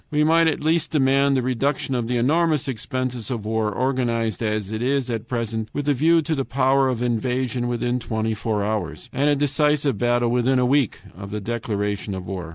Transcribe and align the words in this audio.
"We 0.09 0.23
might 0.23 0.47
at 0.47 0.63
least 0.63 0.89
demand 0.89 1.37
the 1.37 1.43
reduction 1.43 1.93
of 1.93 2.07
the 2.07 2.17
enormous 2.17 2.67
expenses 2.67 3.29
of 3.29 3.45
war 3.45 3.71
organized 3.71 4.41
as 4.41 4.71
it 4.71 4.81
is 4.81 5.11
at 5.11 5.27
present 5.27 5.69
with 5.73 5.87
a 5.87 5.93
view 5.93 6.23
to 6.23 6.33
the 6.33 6.43
power 6.43 6.87
of 6.89 7.03
invasion 7.03 7.67
within 7.67 7.99
twenty 7.99 8.33
four 8.33 8.63
hours 8.63 9.11
and 9.13 9.29
a 9.29 9.35
decisive 9.35 9.99
battle 9.99 10.29
within 10.31 10.57
a 10.57 10.65
week 10.65 11.01
of 11.15 11.29
the 11.29 11.39
declaration 11.39 12.15
of 12.15 12.25
war. 12.25 12.49